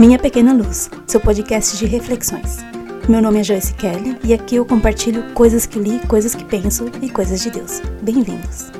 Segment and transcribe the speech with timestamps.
[0.00, 2.56] Minha Pequena Luz, seu podcast de reflexões.
[3.06, 6.86] Meu nome é Joyce Kelly e aqui eu compartilho coisas que li, coisas que penso
[7.02, 7.82] e coisas de Deus.
[8.00, 8.72] Bem-vindos!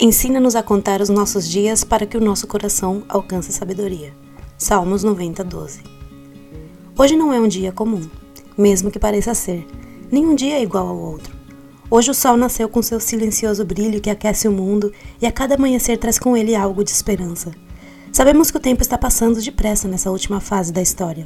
[0.00, 4.12] Ensina-nos a contar os nossos dias para que o nosso coração alcance sabedoria.
[4.58, 5.84] Salmos 90, 12.
[6.98, 8.10] Hoje não é um dia comum,
[8.58, 9.64] mesmo que pareça ser.
[10.10, 11.33] Nenhum dia é igual ao outro.
[11.96, 15.54] Hoje o sol nasceu com seu silencioso brilho que aquece o mundo e a cada
[15.54, 17.52] amanhecer traz com ele algo de esperança.
[18.12, 21.24] Sabemos que o tempo está passando depressa nessa última fase da história,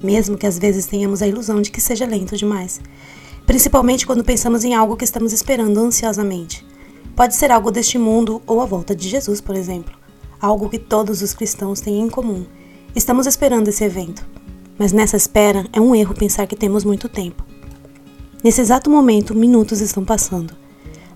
[0.00, 2.80] mesmo que às vezes tenhamos a ilusão de que seja lento demais,
[3.44, 6.64] principalmente quando pensamos em algo que estamos esperando ansiosamente.
[7.16, 9.96] Pode ser algo deste mundo ou a volta de Jesus, por exemplo,
[10.40, 12.46] algo que todos os cristãos têm em comum.
[12.94, 14.24] Estamos esperando esse evento,
[14.78, 17.53] mas nessa espera é um erro pensar que temos muito tempo.
[18.44, 20.54] Nesse exato momento, minutos estão passando.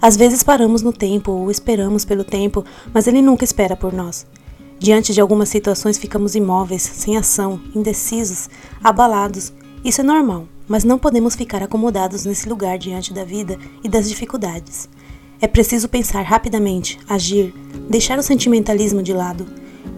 [0.00, 4.26] Às vezes paramos no tempo ou esperamos pelo tempo, mas ele nunca espera por nós.
[4.78, 8.48] Diante de algumas situações ficamos imóveis, sem ação, indecisos,
[8.82, 9.52] abalados.
[9.84, 14.08] Isso é normal, mas não podemos ficar acomodados nesse lugar diante da vida e das
[14.08, 14.88] dificuldades.
[15.38, 17.54] É preciso pensar rapidamente, agir,
[17.90, 19.46] deixar o sentimentalismo de lado,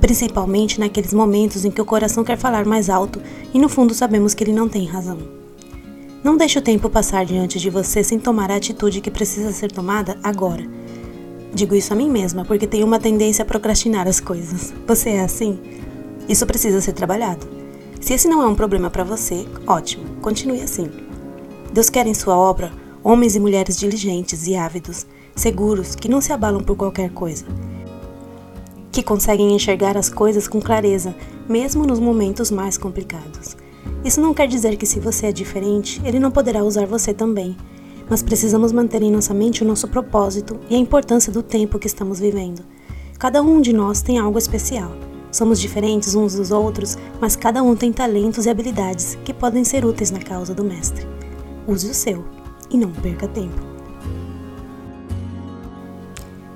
[0.00, 3.22] principalmente naqueles momentos em que o coração quer falar mais alto
[3.55, 5.40] e no fundo sabemos que ele não tem razão.
[6.23, 9.73] Não deixe o tempo passar diante de você sem tomar a atitude que precisa ser
[9.73, 10.62] tomada agora.
[11.53, 14.75] Digo isso a mim mesma porque tenho uma tendência a procrastinar as coisas.
[14.87, 15.59] Você é assim?
[16.29, 17.47] Isso precisa ser trabalhado.
[18.01, 20.91] Se esse não é um problema para você, ótimo, continue assim.
[21.73, 22.71] Deus quer em sua obra
[23.03, 27.47] homens e mulheres diligentes e ávidos, seguros, que não se abalam por qualquer coisa,
[28.93, 31.15] que conseguem enxergar as coisas com clareza,
[31.49, 33.57] mesmo nos momentos mais complicados.
[34.05, 37.56] Isso não quer dizer que se você é diferente, ele não poderá usar você também,
[38.09, 41.87] mas precisamos manter em nossa mente o nosso propósito e a importância do tempo que
[41.87, 42.62] estamos vivendo.
[43.19, 44.91] Cada um de nós tem algo especial.
[45.31, 49.84] Somos diferentes uns dos outros, mas cada um tem talentos e habilidades que podem ser
[49.84, 51.06] úteis na causa do Mestre.
[51.69, 52.25] Use o seu
[52.71, 53.60] e não perca tempo.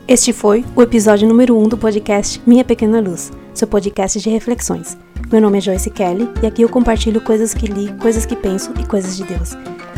[0.08, 4.28] Este foi o episódio número 1 um do podcast Minha Pequena Luz, seu podcast de
[4.28, 4.98] reflexões.
[5.34, 8.72] Meu nome é Joyce Kelly e aqui eu compartilho coisas que li, coisas que penso
[8.78, 9.50] e coisas de Deus.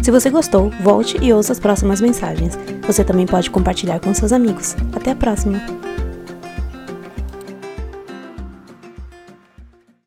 [0.03, 2.59] Se você gostou, volte e ouça as próximas mensagens.
[2.87, 4.75] Você também pode compartilhar com seus amigos.
[4.95, 5.61] Até a próxima!